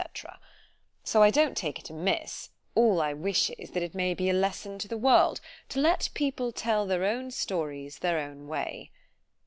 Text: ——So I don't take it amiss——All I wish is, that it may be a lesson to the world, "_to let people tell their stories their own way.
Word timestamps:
——So 1.05 1.21
I 1.21 1.29
don't 1.29 1.55
take 1.55 1.77
it 1.77 1.91
amiss——All 1.91 2.99
I 2.99 3.13
wish 3.13 3.51
is, 3.59 3.69
that 3.69 3.83
it 3.83 3.93
may 3.93 4.15
be 4.15 4.31
a 4.31 4.33
lesson 4.33 4.79
to 4.79 4.87
the 4.87 4.97
world, 4.97 5.41
"_to 5.69 5.79
let 5.79 6.09
people 6.15 6.51
tell 6.51 6.87
their 6.87 7.29
stories 7.29 7.99
their 7.99 8.17
own 8.17 8.47
way. 8.47 8.89